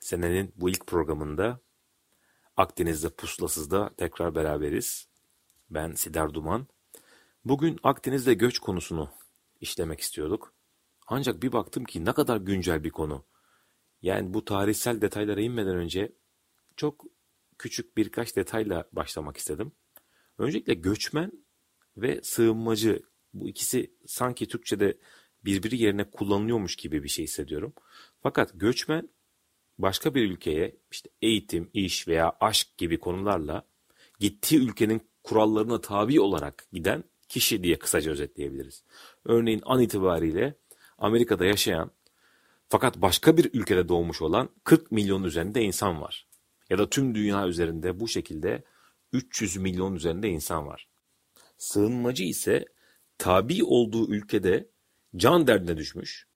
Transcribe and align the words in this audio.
Senenin 0.00 0.52
bu 0.56 0.70
ilk 0.70 0.86
programında 0.86 1.60
Akdeniz'de 2.56 3.08
Pusulasız'da 3.08 3.94
tekrar 3.96 4.34
beraberiz. 4.34 5.08
Ben 5.70 5.92
Sidar 5.92 6.34
Duman. 6.34 6.66
Bugün 7.44 7.78
Akdeniz'de 7.82 8.34
göç 8.34 8.58
konusunu 8.58 9.10
işlemek 9.60 10.00
istiyorduk. 10.00 10.54
Ancak 11.06 11.42
bir 11.42 11.52
baktım 11.52 11.84
ki 11.84 12.04
ne 12.04 12.12
kadar 12.12 12.36
güncel 12.36 12.84
bir 12.84 12.90
konu. 12.90 13.24
Yani 14.02 14.34
bu 14.34 14.44
tarihsel 14.44 15.00
detaylara 15.00 15.40
inmeden 15.40 15.76
önce 15.76 16.12
çok 16.76 17.04
küçük 17.58 17.96
birkaç 17.96 18.36
detayla 18.36 18.88
başlamak 18.92 19.36
istedim. 19.36 19.72
Öncelikle 20.38 20.74
göçmen 20.74 21.32
ve 21.96 22.20
sığınmacı 22.22 23.02
bu 23.34 23.48
ikisi 23.48 23.94
sanki 24.06 24.48
Türkçe'de 24.48 24.98
birbiri 25.44 25.82
yerine 25.82 26.10
kullanılıyormuş 26.10 26.76
gibi 26.76 27.02
bir 27.02 27.08
şey 27.08 27.24
hissediyorum. 27.24 27.74
Fakat 28.20 28.50
göçmen 28.54 29.08
başka 29.78 30.14
bir 30.14 30.30
ülkeye 30.30 30.76
işte 30.90 31.10
eğitim, 31.22 31.70
iş 31.72 32.08
veya 32.08 32.36
aşk 32.40 32.78
gibi 32.78 32.98
konularla 32.98 33.62
gittiği 34.18 34.56
ülkenin 34.56 35.00
kurallarına 35.24 35.80
tabi 35.80 36.20
olarak 36.20 36.66
giden 36.72 37.04
kişi 37.28 37.62
diye 37.62 37.78
kısaca 37.78 38.10
özetleyebiliriz. 38.12 38.84
Örneğin 39.24 39.62
an 39.64 39.80
itibariyle 39.80 40.54
Amerika'da 40.98 41.44
yaşayan 41.44 41.90
fakat 42.68 43.02
başka 43.02 43.36
bir 43.36 43.50
ülkede 43.52 43.88
doğmuş 43.88 44.22
olan 44.22 44.48
40 44.64 44.92
milyon 44.92 45.24
üzerinde 45.24 45.62
insan 45.62 46.00
var. 46.00 46.28
Ya 46.70 46.78
da 46.78 46.90
tüm 46.90 47.14
dünya 47.14 47.48
üzerinde 47.48 48.00
bu 48.00 48.08
şekilde 48.08 48.64
300 49.12 49.56
milyon 49.56 49.94
üzerinde 49.94 50.28
insan 50.28 50.66
var. 50.66 50.88
Sığınmacı 51.58 52.24
ise 52.24 52.64
tabi 53.18 53.64
olduğu 53.64 54.10
ülkede 54.10 54.70
can 55.16 55.46
derdine 55.46 55.76
düşmüş. 55.76 56.28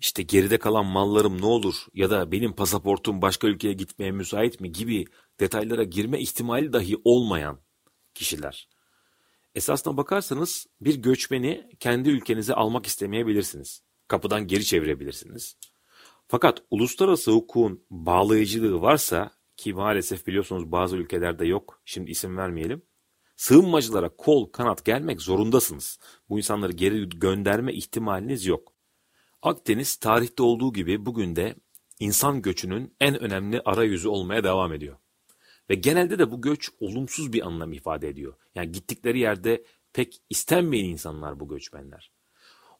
İşte 0.00 0.22
geride 0.22 0.58
kalan 0.58 0.86
mallarım 0.86 1.40
ne 1.40 1.46
olur 1.46 1.86
ya 1.94 2.10
da 2.10 2.32
benim 2.32 2.52
pasaportum 2.52 3.22
başka 3.22 3.46
ülkeye 3.46 3.72
gitmeye 3.72 4.10
müsait 4.10 4.60
mi 4.60 4.72
gibi 4.72 5.04
detaylara 5.40 5.84
girme 5.84 6.20
ihtimali 6.20 6.72
dahi 6.72 6.96
olmayan 7.04 7.60
kişiler. 8.14 8.68
Esasına 9.54 9.96
bakarsanız 9.96 10.66
bir 10.80 10.94
göçmeni 10.94 11.70
kendi 11.80 12.08
ülkenize 12.08 12.54
almak 12.54 12.86
istemeyebilirsiniz. 12.86 13.82
Kapıdan 14.08 14.46
geri 14.46 14.64
çevirebilirsiniz. 14.64 15.56
Fakat 16.28 16.62
uluslararası 16.70 17.30
hukukun 17.30 17.84
bağlayıcılığı 17.90 18.82
varsa 18.82 19.30
ki 19.56 19.74
maalesef 19.74 20.26
biliyorsunuz 20.26 20.72
bazı 20.72 20.96
ülkelerde 20.96 21.46
yok. 21.46 21.82
Şimdi 21.84 22.10
isim 22.10 22.36
vermeyelim. 22.36 22.82
Sığınmacılara 23.36 24.16
kol 24.16 24.50
kanat 24.52 24.84
gelmek 24.84 25.20
zorundasınız. 25.20 25.98
Bu 26.28 26.38
insanları 26.38 26.72
geri 26.72 27.08
gönderme 27.08 27.72
ihtimaliniz 27.72 28.46
yok. 28.46 28.79
Akdeniz 29.42 29.96
tarihte 29.96 30.42
olduğu 30.42 30.72
gibi 30.72 31.06
bugün 31.06 31.36
de 31.36 31.54
insan 32.00 32.42
göçünün 32.42 32.94
en 33.00 33.20
önemli 33.20 33.60
arayüzü 33.64 34.08
olmaya 34.08 34.44
devam 34.44 34.72
ediyor. 34.72 34.96
Ve 35.70 35.74
genelde 35.74 36.18
de 36.18 36.30
bu 36.30 36.40
göç 36.40 36.70
olumsuz 36.80 37.32
bir 37.32 37.46
anlam 37.46 37.72
ifade 37.72 38.08
ediyor. 38.08 38.34
Yani 38.54 38.72
gittikleri 38.72 39.18
yerde 39.18 39.64
pek 39.92 40.22
istenmeyen 40.30 40.84
insanlar 40.84 41.40
bu 41.40 41.48
göçmenler. 41.48 42.12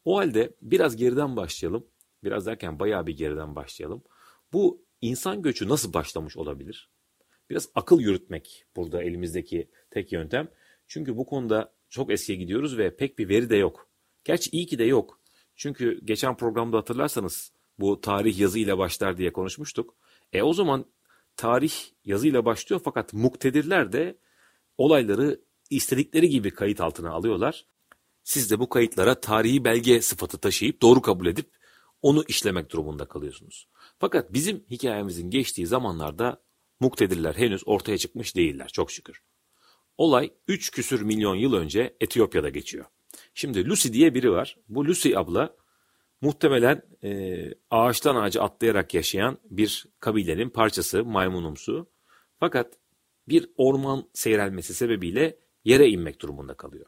O 0.05 0.17
halde 0.17 0.53
biraz 0.61 0.95
geriden 0.95 1.35
başlayalım. 1.35 1.87
Biraz 2.23 2.45
derken 2.45 2.79
bayağı 2.79 3.07
bir 3.07 3.17
geriden 3.17 3.55
başlayalım. 3.55 4.03
Bu 4.53 4.85
insan 5.01 5.41
göçü 5.41 5.69
nasıl 5.69 5.93
başlamış 5.93 6.37
olabilir? 6.37 6.89
Biraz 7.49 7.69
akıl 7.75 7.99
yürütmek 7.99 8.65
burada 8.75 9.03
elimizdeki 9.03 9.69
tek 9.89 10.11
yöntem. 10.11 10.47
Çünkü 10.87 11.17
bu 11.17 11.25
konuda 11.25 11.73
çok 11.89 12.11
eskiye 12.11 12.37
gidiyoruz 12.37 12.77
ve 12.77 12.95
pek 12.95 13.19
bir 13.19 13.29
veri 13.29 13.49
de 13.49 13.55
yok. 13.55 13.89
Gerçi 14.23 14.49
iyi 14.51 14.65
ki 14.65 14.79
de 14.79 14.83
yok. 14.83 15.20
Çünkü 15.55 15.99
geçen 16.05 16.37
programda 16.37 16.77
hatırlarsanız 16.77 17.51
bu 17.79 18.01
tarih 18.01 18.39
yazıyla 18.39 18.77
başlar 18.77 19.17
diye 19.17 19.33
konuşmuştuk. 19.33 19.95
E 20.33 20.41
o 20.41 20.53
zaman 20.53 20.85
tarih 21.35 21.73
yazıyla 22.05 22.45
başlıyor 22.45 22.81
fakat 22.85 23.13
muktedirler 23.13 23.91
de 23.91 24.17
olayları 24.77 25.41
istedikleri 25.69 26.29
gibi 26.29 26.51
kayıt 26.51 26.81
altına 26.81 27.11
alıyorlar. 27.11 27.65
Siz 28.23 28.51
de 28.51 28.59
bu 28.59 28.69
kayıtlara 28.69 29.21
tarihi 29.21 29.63
belge 29.65 30.01
sıfatı 30.01 30.37
taşıyıp 30.37 30.81
doğru 30.81 31.01
kabul 31.01 31.25
edip 31.25 31.49
onu 32.01 32.23
işlemek 32.27 32.71
durumunda 32.71 33.05
kalıyorsunuz. 33.05 33.67
Fakat 33.99 34.33
bizim 34.33 34.65
hikayemizin 34.71 35.29
geçtiği 35.29 35.67
zamanlarda 35.67 36.41
muktedirler 36.79 37.35
henüz 37.35 37.63
ortaya 37.65 37.97
çıkmış 37.97 38.35
değiller 38.35 38.67
çok 38.67 38.91
şükür. 38.91 39.21
Olay 39.97 40.33
3 40.47 40.71
küsür 40.71 41.01
milyon 41.01 41.35
yıl 41.35 41.53
önce 41.53 41.97
Etiyopya'da 41.99 42.49
geçiyor. 42.49 42.85
Şimdi 43.33 43.65
Lucy 43.65 43.89
diye 43.89 44.13
biri 44.13 44.31
var. 44.31 44.57
Bu 44.69 44.85
Lucy 44.85 45.17
abla 45.17 45.55
muhtemelen 46.21 46.81
e, 47.03 47.37
ağaçtan 47.69 48.15
ağaca 48.15 48.41
atlayarak 48.41 48.93
yaşayan 48.93 49.37
bir 49.49 49.85
kabilenin 49.99 50.49
parçası 50.49 51.05
maymunumsu. 51.05 51.89
Fakat 52.39 52.73
bir 53.27 53.49
orman 53.57 54.09
seyrelmesi 54.13 54.73
sebebiyle 54.73 55.37
yere 55.65 55.87
inmek 55.89 56.21
durumunda 56.21 56.53
kalıyor. 56.53 56.85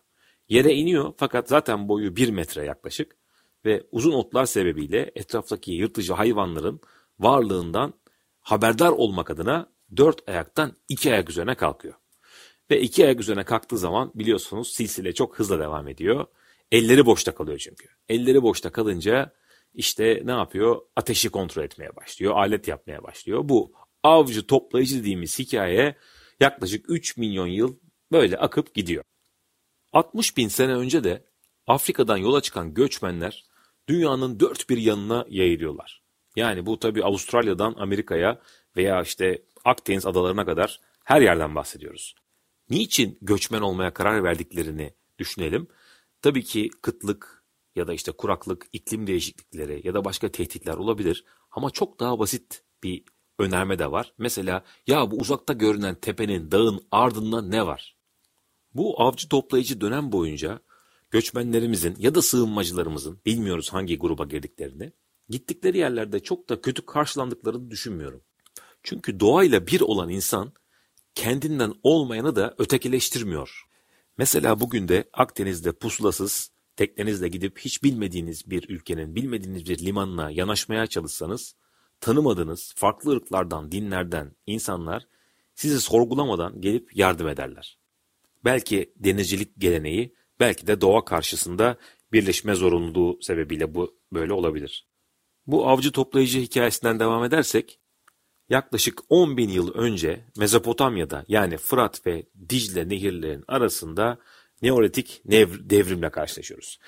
Yere 0.49 0.73
iniyor 0.73 1.13
fakat 1.17 1.49
zaten 1.49 1.89
boyu 1.89 2.15
bir 2.15 2.29
metre 2.29 2.65
yaklaşık 2.65 3.15
ve 3.65 3.83
uzun 3.91 4.11
otlar 4.11 4.45
sebebiyle 4.45 5.11
etraftaki 5.15 5.71
yırtıcı 5.71 6.13
hayvanların 6.13 6.81
varlığından 7.19 7.93
haberdar 8.41 8.89
olmak 8.89 9.31
adına 9.31 9.69
dört 9.97 10.29
ayaktan 10.29 10.73
iki 10.89 11.13
ayak 11.13 11.29
üzerine 11.29 11.55
kalkıyor. 11.55 11.93
Ve 12.73 12.81
iki 12.81 13.05
ayak 13.05 13.19
üzerine 13.19 13.43
kalktığı 13.43 13.77
zaman 13.77 14.11
biliyorsunuz 14.15 14.73
silsile 14.73 15.13
çok 15.13 15.39
hızla 15.39 15.59
devam 15.59 15.87
ediyor. 15.87 16.25
Elleri 16.71 17.05
boşta 17.05 17.35
kalıyor 17.35 17.57
çünkü. 17.57 17.87
Elleri 18.09 18.43
boşta 18.43 18.71
kalınca 18.71 19.33
işte 19.73 20.21
ne 20.23 20.31
yapıyor? 20.31 20.81
Ateşi 20.95 21.29
kontrol 21.29 21.63
etmeye 21.63 21.95
başlıyor. 21.95 22.33
Alet 22.35 22.67
yapmaya 22.67 23.03
başlıyor. 23.03 23.49
Bu 23.49 23.73
avcı 24.03 24.47
toplayıcı 24.47 24.99
dediğimiz 24.99 25.39
hikaye 25.39 25.95
yaklaşık 26.39 26.85
3 26.89 27.17
milyon 27.17 27.47
yıl 27.47 27.75
böyle 28.11 28.37
akıp 28.37 28.75
gidiyor. 28.75 29.03
60 29.91 30.37
bin 30.37 30.47
sene 30.47 30.75
önce 30.75 31.03
de 31.03 31.25
Afrika'dan 31.67 32.17
yola 32.17 32.41
çıkan 32.41 32.73
göçmenler 32.73 33.43
dünyanın 33.87 34.39
dört 34.39 34.69
bir 34.69 34.77
yanına 34.77 35.25
yayılıyorlar. 35.29 36.03
Yani 36.35 36.65
bu 36.65 36.79
tabi 36.79 37.03
Avustralya'dan 37.03 37.75
Amerika'ya 37.77 38.41
veya 38.77 39.01
işte 39.01 39.41
Akdeniz 39.65 40.05
adalarına 40.05 40.45
kadar 40.45 40.79
her 41.03 41.21
yerden 41.21 41.55
bahsediyoruz. 41.55 42.15
Niçin 42.69 43.17
göçmen 43.21 43.61
olmaya 43.61 43.93
karar 43.93 44.23
verdiklerini 44.23 44.93
düşünelim. 45.19 45.67
Tabii 46.21 46.43
ki 46.43 46.69
kıtlık 46.81 47.43
ya 47.75 47.87
da 47.87 47.93
işte 47.93 48.11
kuraklık, 48.11 48.67
iklim 48.73 49.07
değişiklikleri 49.07 49.81
ya 49.87 49.93
da 49.93 50.05
başka 50.05 50.31
tehditler 50.31 50.73
olabilir 50.73 51.25
ama 51.51 51.69
çok 51.69 51.99
daha 51.99 52.19
basit 52.19 52.63
bir 52.83 53.03
önerme 53.39 53.79
de 53.79 53.91
var. 53.91 54.13
Mesela 54.17 54.63
ya 54.87 55.11
bu 55.11 55.15
uzakta 55.15 55.53
görünen 55.53 55.95
tepenin, 55.95 56.51
dağın 56.51 56.87
ardında 56.91 57.41
ne 57.41 57.65
var? 57.65 57.97
Bu 58.73 59.01
avcı 59.01 59.29
toplayıcı 59.29 59.81
dönem 59.81 60.11
boyunca 60.11 60.59
göçmenlerimizin 61.11 61.95
ya 61.97 62.15
da 62.15 62.21
sığınmacılarımızın 62.21 63.21
bilmiyoruz 63.25 63.73
hangi 63.73 63.99
gruba 63.99 64.25
girdiklerini 64.25 64.93
gittikleri 65.29 65.77
yerlerde 65.77 66.19
çok 66.19 66.49
da 66.49 66.61
kötü 66.61 66.85
karşılandıklarını 66.85 67.71
düşünmüyorum. 67.71 68.23
Çünkü 68.83 69.19
doğayla 69.19 69.67
bir 69.67 69.81
olan 69.81 70.09
insan 70.09 70.53
kendinden 71.15 71.73
olmayanı 71.83 72.35
da 72.35 72.55
ötekileştirmiyor. 72.57 73.63
Mesela 74.17 74.59
bugün 74.59 74.87
de 74.87 75.09
Akdeniz'de 75.13 75.71
pusulasız, 75.71 76.51
teknenizle 76.75 77.27
gidip 77.27 77.59
hiç 77.59 77.83
bilmediğiniz 77.83 78.49
bir 78.49 78.69
ülkenin, 78.69 79.15
bilmediğiniz 79.15 79.69
bir 79.69 79.85
limanına 79.85 80.31
yanaşmaya 80.31 80.87
çalışsanız, 80.87 81.55
tanımadığınız 82.01 82.73
farklı 82.75 83.11
ırklardan, 83.11 83.71
dinlerden 83.71 84.31
insanlar 84.45 85.07
sizi 85.55 85.81
sorgulamadan 85.81 86.61
gelip 86.61 86.95
yardım 86.95 87.27
ederler. 87.27 87.79
Belki 88.45 88.93
denizcilik 88.95 89.57
geleneği, 89.57 90.15
belki 90.39 90.67
de 90.67 90.81
doğa 90.81 91.05
karşısında 91.05 91.77
birleşme 92.11 92.55
zorunluluğu 92.55 93.19
sebebiyle 93.21 93.75
bu 93.75 93.97
böyle 94.13 94.33
olabilir. 94.33 94.87
Bu 95.47 95.67
avcı 95.67 95.91
toplayıcı 95.91 96.39
hikayesinden 96.39 96.99
devam 96.99 97.23
edersek, 97.23 97.79
yaklaşık 98.53 98.99
10 99.09 99.37
bin 99.37 99.49
yıl 99.49 99.73
önce 99.73 100.25
Mezopotamya'da 100.37 101.25
yani 101.27 101.57
Fırat 101.57 102.07
ve 102.07 102.23
Dicle 102.49 102.89
nehirlerinin 102.89 103.43
arasında 103.47 104.17
Neolitik 104.61 105.21
devrimle 105.69 106.09
karşılaşıyoruz. 106.09 106.79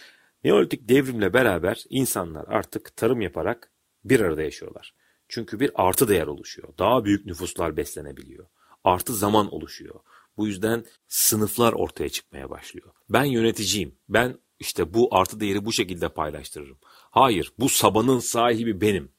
Neolitik 0.44 0.90
devrimle 0.90 1.34
beraber 1.34 1.84
insanlar 1.90 2.46
artık 2.48 2.96
tarım 2.96 3.22
yaparak 3.22 3.72
bir 4.06 4.20
arada 4.20 4.42
yaşıyorlar. 4.42 4.94
Çünkü 5.28 5.60
bir 5.60 5.72
artı 5.76 6.08
değer 6.08 6.28
oluşuyor. 6.28 6.70
Daha 6.80 7.06
büyük 7.06 7.26
nüfuslar 7.26 7.78
beslenebiliyor. 7.78 8.46
Artı 8.84 9.16
zaman 9.16 9.54
oluşuyor. 9.54 10.00
Bu 10.38 10.48
yüzden 10.48 10.86
sınıflar 11.08 11.74
ortaya 11.74 12.10
çıkmaya 12.10 12.50
başlıyor. 12.50 12.92
Ben 13.10 13.24
yöneticiyim. 13.24 13.96
Ben 14.10 14.40
işte 14.60 14.94
bu 14.94 15.10
artı 15.12 15.40
değeri 15.40 15.66
bu 15.66 15.72
şekilde 15.72 16.10
paylaştırırım. 16.10 16.78
Hayır, 17.12 17.52
bu 17.60 17.70
sabanın 17.70 18.20
sahibi 18.20 18.82
benim. 18.82 19.15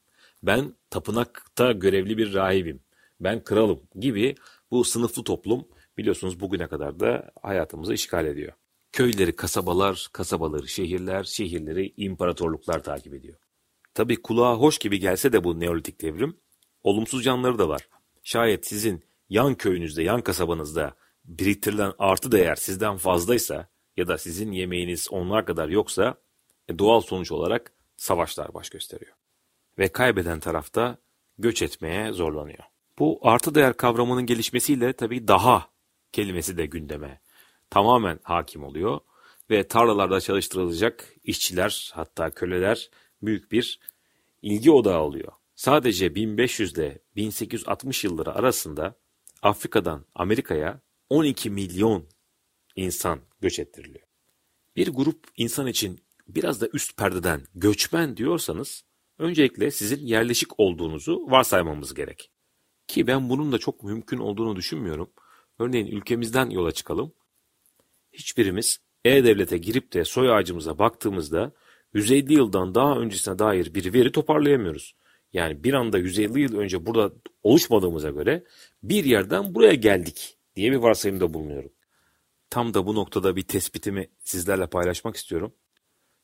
Ben 0.47 0.73
tapınakta 0.89 1.71
görevli 1.71 2.17
bir 2.17 2.33
rahibim. 2.33 2.79
Ben 3.19 3.43
kralım 3.43 3.83
gibi 3.95 4.35
bu 4.71 4.83
sınıflı 4.83 5.23
toplum 5.23 5.67
biliyorsunuz 5.97 6.39
bugüne 6.39 6.67
kadar 6.67 6.99
da 6.99 7.31
hayatımızı 7.41 7.93
işgal 7.93 8.25
ediyor. 8.25 8.53
Köyleri 8.91 9.35
kasabalar, 9.35 10.09
kasabaları 10.13 10.67
şehirler, 10.67 11.23
şehirleri 11.23 11.93
imparatorluklar 11.97 12.83
takip 12.83 13.13
ediyor. 13.13 13.37
Tabi 13.93 14.21
kulağa 14.21 14.55
hoş 14.55 14.77
gibi 14.77 14.99
gelse 14.99 15.33
de 15.33 15.43
bu 15.43 15.59
neolitik 15.59 16.01
devrim, 16.01 16.37
olumsuz 16.83 17.25
yanları 17.25 17.59
da 17.59 17.69
var. 17.69 17.89
Şayet 18.23 18.67
sizin 18.67 19.03
yan 19.29 19.55
köyünüzde, 19.55 20.03
yan 20.03 20.21
kasabanızda 20.21 20.95
biriktirilen 21.25 21.93
artı 21.99 22.31
değer 22.31 22.55
sizden 22.55 22.97
fazlaysa 22.97 23.69
ya 23.97 24.07
da 24.07 24.17
sizin 24.17 24.51
yemeğiniz 24.51 25.07
onlar 25.11 25.45
kadar 25.45 25.69
yoksa 25.69 26.15
e, 26.69 26.79
doğal 26.79 27.01
sonuç 27.01 27.31
olarak 27.31 27.73
savaşlar 27.97 28.53
baş 28.53 28.69
gösteriyor. 28.69 29.16
Ve 29.79 29.87
kaybeden 29.87 30.39
tarafta 30.39 30.97
göç 31.37 31.61
etmeye 31.61 32.11
zorlanıyor. 32.11 32.63
Bu 32.99 33.19
artı 33.21 33.55
değer 33.55 33.77
kavramının 33.77 34.25
gelişmesiyle 34.25 34.93
tabii 34.93 35.27
daha 35.27 35.69
kelimesi 36.11 36.57
de 36.57 36.65
gündeme 36.65 37.21
tamamen 37.69 38.19
hakim 38.23 38.63
oluyor 38.63 38.99
ve 39.49 39.67
tarlalarda 39.67 40.21
çalıştırılacak 40.21 41.13
işçiler 41.23 41.91
hatta 41.93 42.29
köleler 42.29 42.89
büyük 43.21 43.51
bir 43.51 43.79
ilgi 44.41 44.71
odağı 44.71 45.01
oluyor. 45.01 45.31
Sadece 45.55 46.15
1500 46.15 46.73
ile 46.73 46.99
1860 47.15 48.03
yılları 48.03 48.33
arasında 48.33 48.95
Afrika'dan 49.41 50.05
Amerika'ya 50.15 50.81
12 51.09 51.49
milyon 51.49 52.05
insan 52.75 53.19
göç 53.41 53.59
ettiriliyor. 53.59 54.07
Bir 54.75 54.87
grup 54.87 55.19
insan 55.37 55.67
için 55.67 55.99
biraz 56.27 56.61
da 56.61 56.67
üst 56.73 56.97
perdeden 56.97 57.41
göçmen 57.55 58.17
diyorsanız 58.17 58.83
öncelikle 59.19 59.71
sizin 59.71 60.05
yerleşik 60.05 60.59
olduğunuzu 60.59 61.25
varsaymamız 61.27 61.93
gerek. 61.93 62.31
Ki 62.87 63.07
ben 63.07 63.29
bunun 63.29 63.51
da 63.51 63.57
çok 63.57 63.83
mümkün 63.83 64.17
olduğunu 64.17 64.55
düşünmüyorum. 64.55 65.09
Örneğin 65.59 65.87
ülkemizden 65.87 66.49
yola 66.49 66.71
çıkalım. 66.71 67.13
Hiçbirimiz 68.11 68.79
E-Devlet'e 69.05 69.57
girip 69.57 69.93
de 69.93 70.05
soy 70.05 70.31
ağacımıza 70.31 70.79
baktığımızda 70.79 71.51
150 71.93 72.33
yıldan 72.33 72.75
daha 72.75 72.99
öncesine 72.99 73.39
dair 73.39 73.73
bir 73.73 73.93
veri 73.93 74.11
toparlayamıyoruz. 74.11 74.95
Yani 75.33 75.63
bir 75.63 75.73
anda 75.73 75.97
150 75.97 76.41
yıl 76.41 76.57
önce 76.57 76.85
burada 76.85 77.13
oluşmadığımıza 77.43 78.09
göre 78.09 78.43
bir 78.83 79.05
yerden 79.05 79.55
buraya 79.55 79.73
geldik 79.73 80.37
diye 80.55 80.71
bir 80.71 80.77
varsayımda 80.77 81.33
bulunuyorum. 81.33 81.71
Tam 82.49 82.73
da 82.73 82.85
bu 82.85 82.95
noktada 82.95 83.35
bir 83.35 83.47
tespitimi 83.47 84.07
sizlerle 84.19 84.67
paylaşmak 84.67 85.15
istiyorum. 85.15 85.53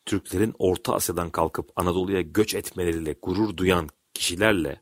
Türklerin 0.05 0.53
Orta 0.59 0.93
Asya'dan 0.93 1.29
kalkıp 1.29 1.71
Anadolu'ya 1.75 2.21
göç 2.21 2.55
etmeleriyle 2.55 3.15
gurur 3.21 3.57
duyan 3.57 3.89
kişilerle 4.13 4.81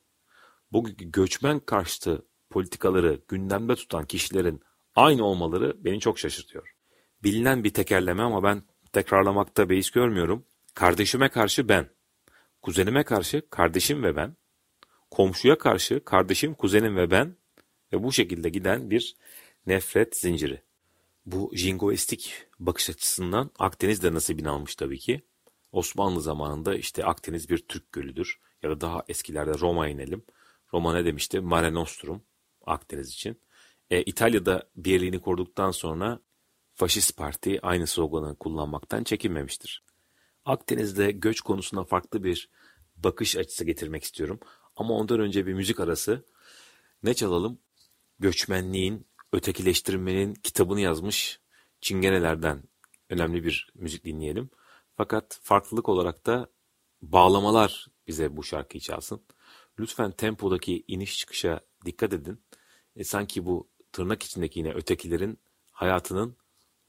bugünkü 0.71 1.11
göçmen 1.11 1.59
karşıtı 1.59 2.25
politikaları 2.49 3.21
gündemde 3.27 3.75
tutan 3.75 4.05
kişilerin 4.05 4.61
aynı 4.95 5.25
olmaları 5.25 5.85
beni 5.85 5.99
çok 5.99 6.19
şaşırtıyor. 6.19 6.75
Bilinen 7.23 7.63
bir 7.63 7.73
tekerleme 7.73 8.23
ama 8.23 8.43
ben 8.43 8.63
tekrarlamakta 8.93 9.69
beis 9.69 9.91
görmüyorum. 9.91 10.45
Kardeşime 10.73 11.29
karşı 11.29 11.69
ben, 11.69 11.89
kuzenime 12.61 13.03
karşı 13.03 13.49
kardeşim 13.49 14.03
ve 14.03 14.15
ben, 14.15 14.35
komşuya 15.11 15.57
karşı 15.57 16.03
kardeşim, 16.05 16.53
kuzenim 16.53 16.95
ve 16.95 17.11
ben 17.11 17.35
ve 17.93 18.03
bu 18.03 18.11
şekilde 18.11 18.49
giden 18.49 18.89
bir 18.89 19.15
nefret 19.67 20.17
zinciri. 20.17 20.61
Bu 21.25 21.51
jingoistik 21.53 22.33
bakış 22.59 22.89
açısından 22.89 23.51
Akdeniz 23.59 24.03
de 24.03 24.13
nasibini 24.13 24.49
almış 24.49 24.75
tabii 24.75 24.99
ki. 24.99 25.21
Osmanlı 25.71 26.21
zamanında 26.21 26.75
işte 26.75 27.05
Akdeniz 27.05 27.49
bir 27.49 27.57
Türk 27.57 27.91
gölüdür 27.91 28.39
ya 28.63 28.69
da 28.69 28.81
daha 28.81 29.03
eskilerde 29.07 29.59
Roma 29.59 29.87
inelim. 29.87 30.23
Roma 30.73 30.93
ne 30.93 31.05
demişti? 31.05 31.39
Mare 31.39 31.73
Nostrum 31.73 32.23
Akdeniz 32.65 33.09
için. 33.09 33.41
E, 33.89 34.01
İtalya'da 34.01 34.69
birliğini 34.75 35.19
kurduktan 35.21 35.71
sonra 35.71 36.19
Faşist 36.75 37.17
Parti 37.17 37.59
aynı 37.61 37.87
sloganı 37.87 38.35
kullanmaktan 38.35 39.03
çekinmemiştir. 39.03 39.83
Akdeniz'de 40.45 41.11
göç 41.11 41.41
konusuna 41.41 41.83
farklı 41.83 42.23
bir 42.23 42.49
bakış 42.95 43.37
açısı 43.37 43.65
getirmek 43.65 44.03
istiyorum. 44.03 44.39
Ama 44.75 44.93
ondan 44.93 45.19
önce 45.19 45.47
bir 45.47 45.53
müzik 45.53 45.79
arası. 45.79 46.25
Ne 47.03 47.13
çalalım? 47.13 47.59
Göçmenliğin, 48.19 49.07
ötekileştirmenin 49.31 50.33
kitabını 50.33 50.81
yazmış 50.81 51.41
Çingenelerden 51.81 52.63
önemli 53.09 53.43
bir 53.43 53.71
müzik 53.75 54.05
dinleyelim. 54.05 54.49
Fakat 54.97 55.39
farklılık 55.43 55.89
olarak 55.89 56.25
da 56.25 56.49
bağlamalar 57.01 57.87
bize 58.07 58.37
bu 58.37 58.43
şarkıyı 58.43 58.81
çalsın. 58.81 59.25
Lütfen 59.79 60.11
tempodaki 60.11 60.83
iniş 60.87 61.17
çıkışa 61.17 61.61
dikkat 61.85 62.13
edin. 62.13 62.45
E, 62.95 63.03
sanki 63.03 63.45
bu 63.45 63.69
tırnak 63.91 64.23
içindeki 64.23 64.59
yine 64.59 64.73
ötekilerin 64.73 65.39
hayatının 65.71 66.37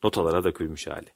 notalara 0.04 0.44
dökülmüş 0.44 0.86
hali. 0.86 1.14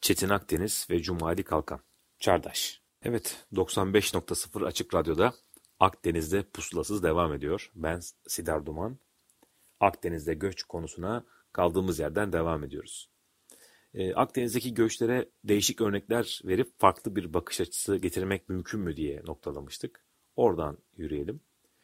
Çetin 0.00 0.28
Akdeniz 0.28 0.86
ve 0.90 1.02
Cumali 1.02 1.44
Kalkan. 1.44 1.80
Çardaş. 2.18 2.82
Evet 3.02 3.46
95.0 3.52 4.66
Açık 4.66 4.94
Radyo'da 4.94 5.34
Akdeniz'de 5.80 6.42
pusulasız 6.42 7.02
devam 7.02 7.32
ediyor. 7.32 7.70
Ben 7.74 8.00
Sidar 8.28 8.66
Duman. 8.66 8.98
Akdeniz'de 9.80 10.34
göç 10.34 10.62
konusuna 10.62 11.24
kaldığımız 11.52 11.98
yerden 11.98 12.32
devam 12.32 12.64
ediyoruz. 12.64 13.10
Ee, 13.94 14.14
Akdeniz'deki 14.14 14.74
göçlere 14.74 15.30
değişik 15.44 15.80
örnekler 15.80 16.40
verip 16.44 16.78
farklı 16.78 17.16
bir 17.16 17.34
bakış 17.34 17.60
açısı 17.60 17.96
getirmek 17.96 18.48
mümkün 18.48 18.80
mü 18.80 18.96
diye 18.96 19.22
noktalamıştık. 19.24 20.04
Oradan 20.36 20.78
yürüyelim. 20.96 21.40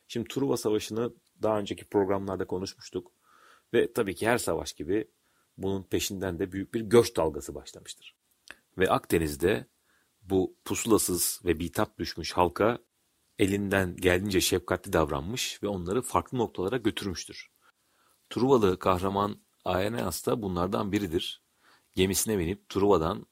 Şimdi 0.08 0.28
Truva 0.28 0.56
Savaşı'nı 0.56 1.14
daha 1.42 1.58
önceki 1.58 1.84
programlarda 1.84 2.46
konuşmuştuk. 2.46 3.12
Ve 3.74 3.92
tabii 3.92 4.14
ki 4.14 4.26
her 4.26 4.38
savaş 4.38 4.72
gibi 4.72 5.08
bunun 5.58 5.82
peşinden 5.82 6.38
de 6.38 6.52
büyük 6.52 6.74
bir 6.74 6.80
göç 6.80 7.16
dalgası 7.16 7.54
başlamıştır. 7.54 8.16
Ve 8.78 8.90
Akdeniz'de 8.90 9.66
bu 10.22 10.56
pusulasız 10.64 11.40
ve 11.44 11.60
bitap 11.60 11.98
düşmüş 11.98 12.32
halka 12.32 12.78
elinden 13.38 13.96
geldiğince 13.96 14.40
şefkatli 14.40 14.92
davranmış 14.92 15.62
ve 15.62 15.68
onları 15.68 16.02
farklı 16.02 16.38
noktalara 16.38 16.76
götürmüştür. 16.76 17.51
Truvalı 18.32 18.78
kahraman 18.78 19.36
Aeneas 19.64 20.26
da 20.26 20.42
bunlardan 20.42 20.92
biridir. 20.92 21.42
Gemisine 21.94 22.38
binip 22.38 22.68
Truva'dan 22.68 23.26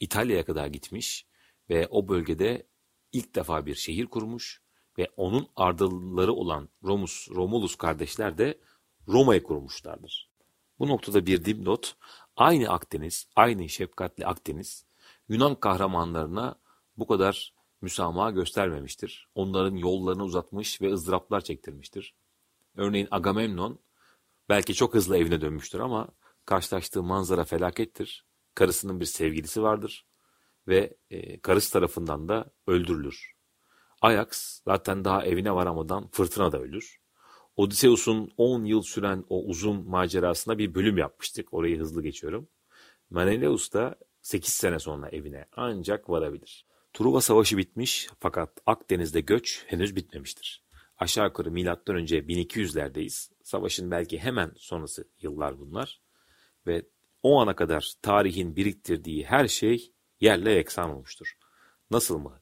İtalya'ya 0.00 0.44
kadar 0.44 0.66
gitmiş 0.66 1.26
ve 1.70 1.88
o 1.90 2.08
bölgede 2.08 2.66
ilk 3.12 3.34
defa 3.34 3.66
bir 3.66 3.74
şehir 3.74 4.06
kurmuş 4.06 4.62
ve 4.98 5.08
onun 5.16 5.48
ardılları 5.56 6.32
olan 6.32 6.68
Romus, 6.84 7.30
Romulus 7.30 7.76
kardeşler 7.76 8.38
de 8.38 8.60
Roma'yı 9.08 9.42
kurmuşlardır. 9.42 10.30
Bu 10.78 10.88
noktada 10.88 11.26
bir 11.26 11.44
dipnot, 11.44 11.96
aynı 12.36 12.68
Akdeniz, 12.68 13.28
aynı 13.36 13.68
şefkatli 13.68 14.26
Akdeniz, 14.26 14.86
Yunan 15.28 15.54
kahramanlarına 15.54 16.58
bu 16.96 17.06
kadar 17.06 17.54
müsamaha 17.80 18.30
göstermemiştir. 18.30 19.28
Onların 19.34 19.76
yollarını 19.76 20.24
uzatmış 20.24 20.82
ve 20.82 20.92
ızdıraplar 20.92 21.40
çektirmiştir. 21.40 22.14
Örneğin 22.76 23.08
Agamemnon 23.10 23.85
belki 24.48 24.74
çok 24.74 24.94
hızlı 24.94 25.18
evine 25.18 25.40
dönmüştür 25.40 25.80
ama 25.80 26.08
karşılaştığı 26.44 27.02
manzara 27.02 27.44
felakettir. 27.44 28.26
Karısının 28.54 29.00
bir 29.00 29.04
sevgilisi 29.04 29.62
vardır 29.62 30.06
ve 30.68 30.96
e, 31.10 31.40
karısı 31.40 31.72
tarafından 31.72 32.28
da 32.28 32.50
öldürülür. 32.66 33.32
Ajax 34.00 34.60
zaten 34.64 35.04
daha 35.04 35.24
evine 35.24 35.54
varamadan 35.54 36.08
fırtınada 36.08 36.60
ölür. 36.60 36.96
Odysseus'un 37.56 38.32
10 38.36 38.64
yıl 38.64 38.82
süren 38.82 39.24
o 39.28 39.44
uzun 39.44 39.88
macerasına 39.88 40.58
bir 40.58 40.74
bölüm 40.74 40.98
yapmıştık. 40.98 41.54
Orayı 41.54 41.78
hızlı 41.78 42.02
geçiyorum. 42.02 42.48
Menelaus 43.10 43.72
da 43.72 43.96
8 44.22 44.52
sene 44.52 44.78
sonra 44.78 45.08
evine 45.08 45.46
ancak 45.52 46.10
varabilir. 46.10 46.66
Truva 46.92 47.20
Savaşı 47.20 47.56
bitmiş 47.56 48.08
fakat 48.20 48.60
Akdeniz'de 48.66 49.20
göç 49.20 49.64
henüz 49.66 49.96
bitmemiştir. 49.96 50.65
Aşağı 50.98 51.26
yukarı 51.26 51.50
milattan 51.50 51.96
önce 51.96 52.18
1200'lerdeyiz. 52.18 53.32
Savaşın 53.42 53.90
belki 53.90 54.18
hemen 54.18 54.52
sonrası 54.56 55.08
yıllar 55.22 55.58
bunlar. 55.58 56.00
Ve 56.66 56.82
o 57.22 57.40
ana 57.40 57.56
kadar 57.56 57.92
tarihin 58.02 58.56
biriktirdiği 58.56 59.24
her 59.24 59.48
şey 59.48 59.92
yerle 60.20 60.52
yeksan 60.52 60.90
olmuştur. 60.90 61.38
Nasıl 61.90 62.18
mı? 62.18 62.40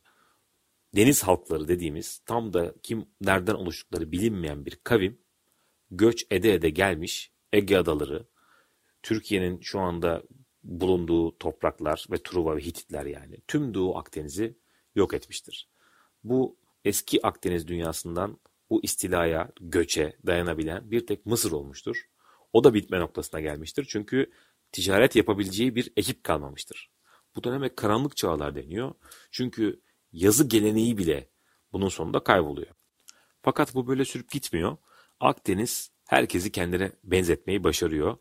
Deniz 0.96 1.22
halkları 1.22 1.68
dediğimiz 1.68 2.18
tam 2.26 2.52
da 2.52 2.74
kim 2.82 3.06
nereden 3.20 3.54
oluştukları 3.54 4.12
bilinmeyen 4.12 4.66
bir 4.66 4.78
kavim 4.84 5.18
göç 5.90 6.26
ede 6.30 6.54
ede 6.54 6.70
gelmiş 6.70 7.32
Ege 7.52 7.76
adaları, 7.76 8.26
Türkiye'nin 9.02 9.60
şu 9.60 9.80
anda 9.80 10.22
bulunduğu 10.62 11.38
topraklar 11.38 12.06
ve 12.10 12.22
Truva 12.22 12.56
ve 12.56 12.60
Hititler 12.60 13.06
yani 13.06 13.38
tüm 13.48 13.74
Doğu 13.74 13.96
Akdeniz'i 13.96 14.58
yok 14.94 15.14
etmiştir. 15.14 15.68
Bu 16.24 16.56
eski 16.84 17.26
Akdeniz 17.26 17.68
dünyasından 17.68 18.38
bu 18.74 18.80
istilaya, 18.82 19.52
göçe 19.60 20.16
dayanabilen 20.26 20.90
bir 20.90 21.06
tek 21.06 21.26
Mısır 21.26 21.52
olmuştur. 21.52 21.96
O 22.52 22.64
da 22.64 22.74
bitme 22.74 23.00
noktasına 23.00 23.40
gelmiştir. 23.40 23.86
Çünkü 23.88 24.30
ticaret 24.72 25.16
yapabileceği 25.16 25.74
bir 25.74 25.92
ekip 25.96 26.24
kalmamıştır. 26.24 26.90
Bu 27.36 27.44
döneme 27.44 27.74
karanlık 27.74 28.16
çağlar 28.16 28.54
deniyor. 28.54 28.94
Çünkü 29.30 29.80
yazı 30.12 30.48
geleneği 30.48 30.98
bile 30.98 31.28
bunun 31.72 31.88
sonunda 31.88 32.24
kayboluyor. 32.24 32.74
Fakat 33.42 33.74
bu 33.74 33.86
böyle 33.86 34.04
sürüp 34.04 34.30
gitmiyor. 34.30 34.76
Akdeniz 35.20 35.90
herkesi 36.08 36.52
kendine 36.52 36.92
benzetmeyi 37.04 37.64
başarıyor. 37.64 38.16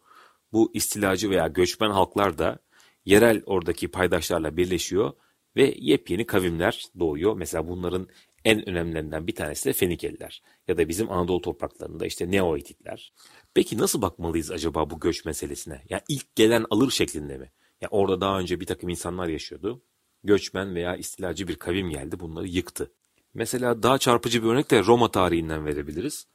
Bu 0.52 0.72
istilacı 0.74 1.30
veya 1.30 1.48
göçmen 1.48 1.90
halklar 1.92 2.38
da 2.38 2.60
yerel 3.06 3.44
oradaki 3.46 3.88
paydaşlarla 3.88 4.58
birleşiyor 4.58 5.14
ve 5.56 5.76
yepyeni 5.78 6.26
kavimler 6.26 6.86
doğuyor. 7.00 7.38
Mesela 7.38 7.68
bunların 7.68 8.08
en 8.46 8.70
önemlilerinden 8.70 9.28
bir 9.28 9.36
tanesi 9.36 9.70
de 9.70 9.74
Fenikeliler 9.74 10.42
ya 10.68 10.78
da 10.78 10.90
bizim 10.90 11.12
Anadolu 11.12 11.42
topraklarında 11.42 12.06
işte 12.06 12.32
Neohititler. 12.32 13.14
Peki 13.54 13.78
nasıl 13.78 14.02
bakmalıyız 14.02 14.52
acaba 14.52 14.90
bu 14.90 15.00
göç 15.00 15.26
meselesine? 15.26 15.74
Ya 15.74 15.84
yani 15.90 16.02
ilk 16.10 16.36
gelen 16.36 16.66
alır 16.70 16.92
şeklinde 16.92 17.38
mi? 17.38 17.44
Ya 17.44 17.50
yani 17.82 17.90
orada 17.92 18.22
daha 18.22 18.40
önce 18.40 18.60
bir 18.60 18.66
takım 18.66 18.90
insanlar 18.90 19.28
yaşıyordu. 19.28 19.82
Göçmen 20.24 20.76
veya 20.76 20.96
istilacı 20.96 21.48
bir 21.48 21.56
kavim 21.56 21.90
geldi 21.90 22.20
bunları 22.20 22.48
yıktı. 22.48 22.92
Mesela 23.34 23.84
daha 23.84 23.98
çarpıcı 23.98 24.44
bir 24.44 24.48
örnek 24.48 24.72
de 24.72 24.84
Roma 24.84 25.12
tarihinden 25.12 25.66
verebiliriz. 25.66 26.28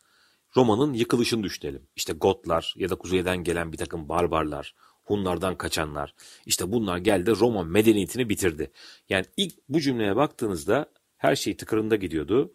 Roma'nın 0.57 0.93
yıkılışını 0.93 1.43
düşünelim. 1.43 1.89
İşte 1.97 2.13
Gotlar 2.13 2.75
ya 2.77 2.89
da 2.89 2.95
kuzeyden 2.95 3.37
gelen 3.45 3.73
bir 3.73 3.77
takım 3.77 4.09
barbarlar, 4.09 4.75
Hunlardan 5.05 5.59
kaçanlar. 5.59 6.15
İşte 6.47 6.73
bunlar 6.73 6.99
geldi 6.99 7.31
Roma 7.31 7.65
medeniyetini 7.65 8.29
bitirdi. 8.29 8.73
Yani 9.09 9.25
ilk 9.37 9.55
bu 9.69 9.81
cümleye 9.81 10.17
baktığınızda 10.17 10.87
her 11.19 11.37
şey 11.37 11.57
tıkırında 11.57 11.97
gidiyordu. 11.97 12.53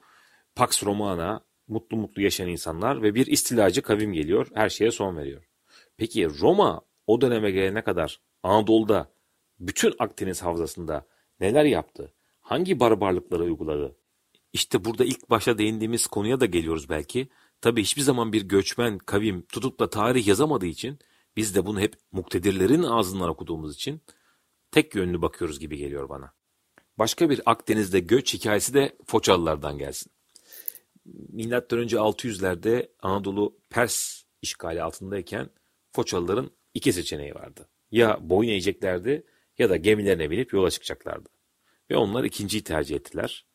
Pax 0.56 0.84
Romana, 0.84 1.46
mutlu 1.68 1.98
mutlu 1.98 2.22
yaşayan 2.22 2.50
insanlar 2.50 3.02
ve 3.02 3.16
bir 3.16 3.28
istilacı 3.28 3.82
kavim 3.82 4.14
geliyor, 4.14 4.48
her 4.54 4.70
şeye 4.70 4.92
son 4.92 5.18
veriyor. 5.18 5.44
Peki 5.98 6.28
Roma 6.40 6.82
o 7.08 7.22
döneme 7.22 7.52
gelene 7.52 7.84
kadar 7.84 8.22
Anadolu'da, 8.44 9.12
bütün 9.60 9.94
Akdeniz 10.00 10.44
havzasında 10.44 11.06
neler 11.40 11.66
yaptı? 11.66 12.14
Hangi 12.42 12.80
barbarlıkları 12.80 13.44
uyguladı? 13.44 13.96
İşte 14.54 14.86
burada 14.86 15.06
ilk 15.06 15.30
başta 15.30 15.58
değindiğimiz 15.58 16.08
konuya 16.08 16.40
da 16.40 16.46
geliyoruz 16.46 16.90
belki. 16.90 17.28
Tabi 17.62 17.82
hiçbir 17.82 18.02
zaman 18.02 18.34
bir 18.34 18.42
göçmen 18.42 18.98
kavim 18.98 19.42
tutup 19.42 19.80
da 19.80 19.90
tarih 19.90 20.28
yazamadığı 20.28 20.66
için 20.66 21.00
biz 21.36 21.56
de 21.56 21.66
bunu 21.66 21.80
hep 21.80 21.96
muktedirlerin 22.12 22.84
ağzından 22.84 23.30
okuduğumuz 23.30 23.76
için 23.76 24.02
tek 24.72 24.96
yönlü 24.96 25.22
bakıyoruz 25.22 25.60
gibi 25.60 25.78
geliyor 25.78 26.10
bana. 26.10 26.34
Başka 26.98 27.30
bir 27.30 27.42
Akdeniz'de 27.46 28.00
göç 28.00 28.34
hikayesi 28.34 28.74
de 28.74 28.96
Foçalılardan 29.06 29.78
gelsin. 29.78 30.12
Milattan 31.30 31.80
önce 31.80 31.98
600'lerde 31.98 32.90
Anadolu 33.00 33.58
Pers 33.70 34.24
işgali 34.42 34.82
altındayken 34.84 35.50
Foçalıların 35.92 36.52
iki 36.74 36.94
seçeneği 36.94 37.36
vardı. 37.36 37.70
Ya 37.92 38.18
boyun 38.22 38.50
eğeceklerdi 38.50 39.24
ya 39.58 39.70
da 39.70 39.76
gemilerine 39.78 40.30
binip 40.30 40.54
yola 40.54 40.70
çıkacaklardı. 40.70 41.30
Ve 41.92 41.98
onlar 41.98 42.24
ikinciyi 42.24 42.64
tercih 42.64 42.96
ettiler. 42.96 43.46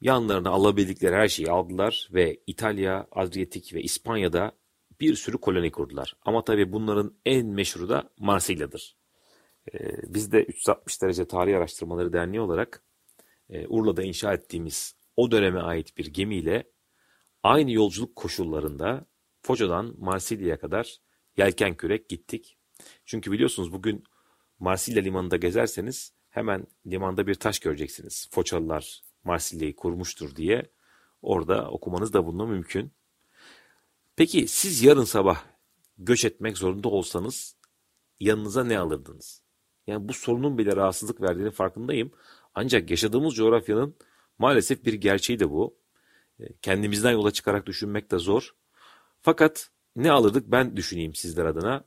Yanlarına 0.00 0.50
alabildikleri 0.50 1.14
her 1.14 1.28
şeyi 1.28 1.50
aldılar 1.50 2.08
ve 2.12 2.40
İtalya, 2.46 3.06
Adriyatik 3.12 3.74
ve 3.74 3.82
İspanya'da 3.82 4.52
bir 5.00 5.14
sürü 5.14 5.38
koloni 5.38 5.72
kurdular. 5.72 6.16
Ama 6.24 6.44
tabii 6.44 6.72
bunların 6.72 7.14
en 7.26 7.46
meşhuru 7.46 7.88
da 7.88 8.10
Marsilya'dır. 8.18 8.96
Ee, 9.74 10.14
biz 10.14 10.32
de 10.32 10.44
360 10.44 11.02
derece 11.02 11.24
tarih 11.24 11.56
araştırmaları 11.56 12.12
derneği 12.12 12.40
olarak 12.40 12.82
e, 13.50 13.66
Urla'da 13.66 14.02
inşa 14.02 14.32
ettiğimiz 14.34 14.94
o 15.16 15.30
döneme 15.30 15.60
ait 15.60 15.98
bir 15.98 16.06
gemiyle 16.06 16.64
aynı 17.42 17.72
yolculuk 17.72 18.16
koşullarında 18.16 19.06
Foça'dan 19.42 19.94
Marsilya'ya 19.98 20.58
kadar 20.58 20.96
yelken 21.36 21.76
kürek 21.76 22.08
gittik. 22.08 22.58
Çünkü 23.04 23.32
biliyorsunuz 23.32 23.72
bugün 23.72 24.04
Marsilya 24.58 25.02
limanında 25.02 25.36
gezerseniz 25.36 26.12
hemen 26.28 26.66
limanda 26.86 27.26
bir 27.26 27.34
taş 27.34 27.58
göreceksiniz. 27.58 28.28
Foçalılar 28.30 29.02
Marsilya'yı 29.24 29.76
kurmuştur 29.76 30.36
diye 30.36 30.70
orada 31.22 31.70
okumanız 31.70 32.12
da 32.12 32.26
bununla 32.26 32.46
mümkün. 32.46 32.92
Peki 34.16 34.48
siz 34.48 34.82
yarın 34.82 35.04
sabah 35.04 35.44
göç 35.98 36.24
etmek 36.24 36.58
zorunda 36.58 36.88
olsanız 36.88 37.56
yanınıza 38.20 38.64
ne 38.64 38.78
alırdınız? 38.78 39.45
Yani 39.86 40.08
bu 40.08 40.12
sorunun 40.12 40.58
bile 40.58 40.76
rahatsızlık 40.76 41.20
verdiğini 41.20 41.50
farkındayım. 41.50 42.10
Ancak 42.54 42.90
yaşadığımız 42.90 43.34
coğrafyanın 43.34 43.96
maalesef 44.38 44.84
bir 44.84 44.94
gerçeği 44.94 45.40
de 45.40 45.50
bu. 45.50 45.76
E, 46.40 46.44
kendimizden 46.62 47.12
yola 47.12 47.30
çıkarak 47.30 47.66
düşünmek 47.66 48.10
de 48.10 48.18
zor. 48.18 48.54
Fakat 49.22 49.70
ne 49.96 50.10
alırdık 50.10 50.50
ben 50.50 50.76
düşüneyim 50.76 51.14
sizler 51.14 51.44
adına. 51.44 51.84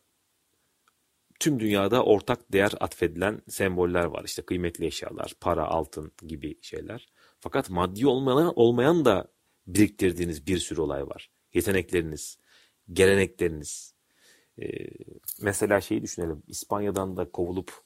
Tüm 1.40 1.60
dünyada 1.60 2.04
ortak 2.04 2.52
değer 2.54 2.72
atfedilen 2.80 3.42
semboller 3.48 4.06
var. 4.06 4.24
İşte 4.26 4.42
kıymetli 4.42 4.86
eşyalar, 4.86 5.34
para, 5.42 5.66
altın 5.66 6.12
gibi 6.28 6.58
şeyler. 6.62 7.10
Fakat 7.40 7.70
maddi 7.70 8.08
olmayan, 8.08 8.54
olmayan 8.56 9.06
da 9.06 9.28
biriktirdiğiniz 9.68 10.48
bir 10.48 10.58
sürü 10.58 10.82
olay 10.82 11.08
var 11.08 11.30
yetenekleriniz, 11.54 12.38
gelenekleriniz. 12.94 13.94
Ee, 14.62 14.68
mesela 15.42 15.82
şeyi 15.82 16.02
düşünelim. 16.02 16.44
İspanya'dan 16.48 17.18
da 17.18 17.32
kovulup 17.32 17.82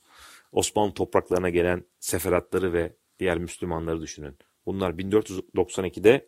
Osmanlı 0.54 0.94
topraklarına 0.94 1.50
gelen 1.50 1.86
seferatları 2.00 2.74
ve 2.74 2.96
diğer 3.20 3.38
Müslümanları 3.38 4.02
düşünün. 4.02 4.38
Bunlar 4.66 4.92
1492'de 4.92 6.28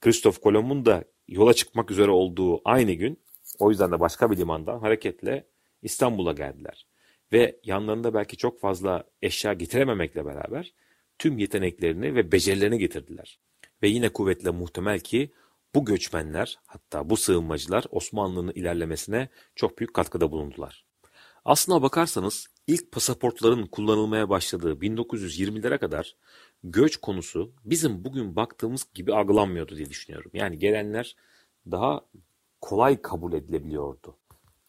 Kristof 0.00 0.40
Kolomb'un 0.40 0.84
da 0.84 1.04
yola 1.28 1.54
çıkmak 1.54 1.90
üzere 1.90 2.10
olduğu 2.10 2.60
aynı 2.64 2.92
gün 2.92 3.24
o 3.58 3.70
yüzden 3.70 3.92
de 3.92 4.00
başka 4.00 4.30
bir 4.30 4.36
limandan 4.36 4.78
hareketle 4.78 5.46
İstanbul'a 5.82 6.32
geldiler. 6.32 6.86
Ve 7.32 7.60
yanlarında 7.64 8.14
belki 8.14 8.36
çok 8.36 8.60
fazla 8.60 9.04
eşya 9.22 9.52
getirememekle 9.52 10.26
beraber 10.26 10.74
tüm 11.18 11.38
yeteneklerini 11.38 12.14
ve 12.14 12.32
becerilerini 12.32 12.78
getirdiler. 12.78 13.40
Ve 13.82 13.88
yine 13.88 14.08
kuvvetle 14.08 14.50
muhtemel 14.50 15.00
ki 15.00 15.32
bu 15.74 15.84
göçmenler 15.84 16.58
hatta 16.66 17.10
bu 17.10 17.16
sığınmacılar 17.16 17.84
Osmanlı'nın 17.90 18.52
ilerlemesine 18.52 19.28
çok 19.56 19.78
büyük 19.78 19.94
katkıda 19.94 20.32
bulundular. 20.32 20.84
Aslına 21.44 21.82
bakarsanız 21.82 22.46
ilk 22.66 22.92
pasaportların 22.92 23.66
kullanılmaya 23.66 24.28
başladığı 24.28 24.72
1920'lere 24.72 25.78
kadar 25.78 26.16
göç 26.64 26.96
konusu 26.96 27.52
bizim 27.64 28.04
bugün 28.04 28.36
baktığımız 28.36 28.86
gibi 28.94 29.14
algılanmıyordu 29.14 29.76
diye 29.76 29.90
düşünüyorum. 29.90 30.30
Yani 30.34 30.58
gelenler 30.58 31.16
daha 31.70 32.00
kolay 32.60 33.02
kabul 33.02 33.32
edilebiliyordu. 33.32 34.16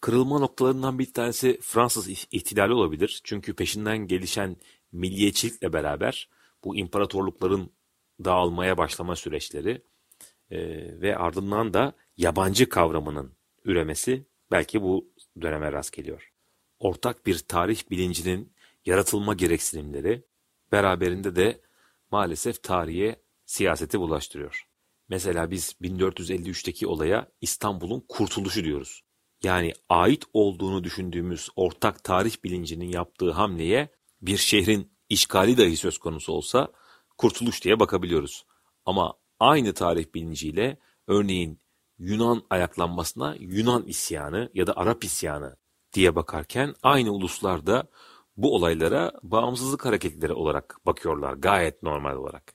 Kırılma 0.01 0.39
noktalarından 0.39 0.99
bir 0.99 1.13
tanesi 1.13 1.59
Fransız 1.61 2.09
ihtilali 2.31 2.73
olabilir. 2.73 3.21
Çünkü 3.23 3.53
peşinden 3.53 3.97
gelişen 3.97 4.55
milliyetçilikle 4.91 5.73
beraber 5.73 6.29
bu 6.63 6.75
imparatorlukların 6.75 7.69
dağılmaya 8.25 8.77
başlama 8.77 9.15
süreçleri 9.15 9.81
e, 10.51 10.59
ve 11.01 11.17
ardından 11.17 11.73
da 11.73 11.93
yabancı 12.17 12.69
kavramının 12.69 13.31
üremesi 13.65 14.25
belki 14.51 14.81
bu 14.81 15.09
döneme 15.41 15.71
rast 15.71 15.93
geliyor. 15.93 16.34
Ortak 16.79 17.25
bir 17.25 17.39
tarih 17.39 17.89
bilincinin 17.91 18.53
yaratılma 18.85 19.33
gereksinimleri 19.33 20.25
beraberinde 20.71 21.35
de 21.35 21.61
maalesef 22.11 22.63
tarihe 22.63 23.21
siyaseti 23.45 23.99
bulaştırıyor. 23.99 24.67
Mesela 25.09 25.51
biz 25.51 25.75
1453'teki 25.81 26.87
olaya 26.87 27.31
İstanbul'un 27.41 28.05
kurtuluşu 28.09 28.63
diyoruz. 28.63 29.01
Yani 29.43 29.73
ait 29.89 30.23
olduğunu 30.33 30.83
düşündüğümüz 30.83 31.49
ortak 31.55 32.03
tarih 32.03 32.43
bilincinin 32.43 32.91
yaptığı 32.91 33.31
hamleye 33.31 33.89
bir 34.21 34.37
şehrin 34.37 34.91
işgali 35.09 35.57
dahi 35.57 35.77
söz 35.77 35.97
konusu 35.97 36.33
olsa 36.33 36.71
kurtuluş 37.17 37.63
diye 37.63 37.79
bakabiliyoruz. 37.79 38.45
Ama 38.85 39.13
aynı 39.39 39.73
tarih 39.73 40.05
bilinciyle 40.13 40.77
örneğin 41.07 41.61
Yunan 41.97 42.43
ayaklanmasına 42.49 43.35
Yunan 43.39 43.87
isyanı 43.87 44.49
ya 44.53 44.67
da 44.67 44.77
Arap 44.77 45.03
isyanı 45.03 45.57
diye 45.95 46.15
bakarken 46.15 46.75
aynı 46.83 47.11
uluslar 47.11 47.67
da 47.67 47.87
bu 48.37 48.55
olaylara 48.55 49.11
bağımsızlık 49.23 49.85
hareketleri 49.85 50.33
olarak 50.33 50.77
bakıyorlar 50.85 51.33
gayet 51.33 51.83
normal 51.83 52.15
olarak. 52.15 52.53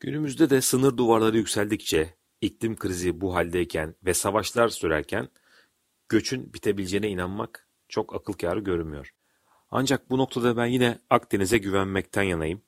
Günümüzde 0.00 0.50
de 0.50 0.60
sınır 0.60 0.96
duvarları 0.96 1.36
yükseldikçe, 1.36 2.14
iklim 2.40 2.76
krizi 2.76 3.20
bu 3.20 3.34
haldeyken 3.34 3.94
ve 4.04 4.14
savaşlar 4.14 4.68
sürerken 4.68 5.28
göçün 6.08 6.54
bitebileceğine 6.54 7.08
inanmak 7.08 7.68
çok 7.88 8.14
akıl 8.14 8.32
kârı 8.32 8.60
görünmüyor. 8.60 9.14
Ancak 9.70 10.10
bu 10.10 10.18
noktada 10.18 10.56
ben 10.56 10.66
yine 10.66 10.98
Akdeniz'e 11.10 11.58
güvenmekten 11.58 12.22
yanayım. 12.22 12.62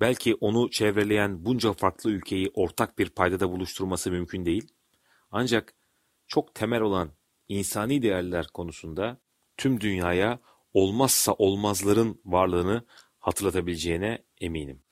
Belki 0.00 0.34
onu 0.34 0.70
çevreleyen 0.70 1.44
bunca 1.44 1.72
farklı 1.72 2.10
ülkeyi 2.10 2.50
ortak 2.54 2.98
bir 2.98 3.10
paydada 3.10 3.50
buluşturması 3.50 4.10
mümkün 4.10 4.44
değil. 4.44 4.72
Ancak 5.30 5.74
çok 6.26 6.54
temel 6.54 6.80
olan 6.80 7.10
insani 7.48 8.02
değerler 8.02 8.46
konusunda 8.46 9.23
tüm 9.56 9.80
dünyaya 9.80 10.40
olmazsa 10.74 11.32
olmazların 11.32 12.20
varlığını 12.24 12.84
hatırlatabileceğine 13.18 14.24
eminim. 14.40 14.82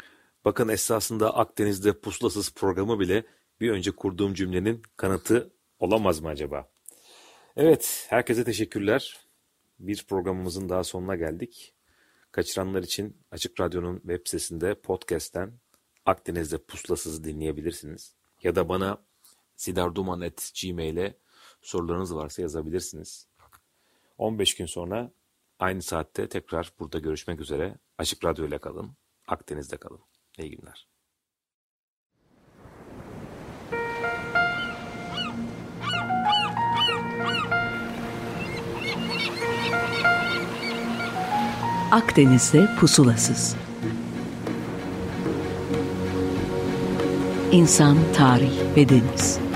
Bakın 0.44 0.68
esasında 0.68 1.36
Akdeniz'de 1.36 2.00
pusulasız 2.00 2.54
programı 2.54 3.00
bile 3.00 3.24
bir 3.60 3.70
önce 3.70 3.90
kurduğum 3.90 4.34
cümlenin 4.34 4.82
kanıtı 4.96 5.52
olamaz 5.78 6.20
mı 6.20 6.28
acaba? 6.28 6.68
Evet, 7.56 8.06
herkese 8.08 8.44
teşekkürler. 8.44 9.20
Bir 9.78 10.04
programımızın 10.08 10.68
daha 10.68 10.84
sonuna 10.84 11.16
geldik. 11.16 11.74
Kaçıranlar 12.32 12.82
için 12.82 13.16
Açık 13.30 13.60
Radyo'nun 13.60 13.96
web 13.98 14.20
sitesinde 14.26 14.74
podcast'ten 14.74 15.52
Akdeniz'de 16.06 16.58
pusulasız 16.58 17.24
dinleyebilirsiniz. 17.24 18.14
Ya 18.42 18.54
da 18.54 18.68
bana 18.68 18.98
sidarduman.gmail'e 19.56 21.16
sorularınız 21.62 22.14
varsa 22.14 22.42
yazabilirsiniz. 22.42 23.26
15 24.22 24.54
gün 24.54 24.66
sonra 24.66 25.12
aynı 25.58 25.82
saatte 25.82 26.28
tekrar 26.28 26.72
burada 26.78 26.98
görüşmek 26.98 27.40
üzere. 27.40 27.78
Açık 27.98 28.24
Radyo 28.24 28.46
ile 28.46 28.58
kalın, 28.58 28.96
Akdeniz'de 29.28 29.76
kalın. 29.76 30.00
İyi 30.38 30.50
günler. 30.50 30.88
Akdeniz'de 41.92 42.68
pusulasız. 42.80 43.56
İnsan, 47.52 47.96
tarih 48.14 48.76
ve 48.76 48.88
deniz. 48.88 49.51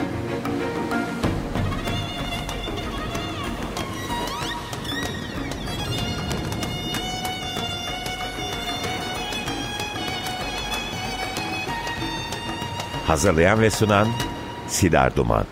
Hazırlayan 13.07 13.61
ve 13.61 13.71
sunan 13.71 14.09
Sidar 14.69 15.17
Duman 15.17 15.45